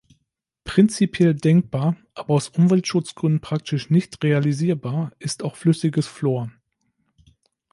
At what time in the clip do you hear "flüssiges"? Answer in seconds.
5.55-6.07